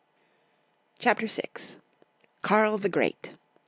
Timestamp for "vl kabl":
1.27-2.79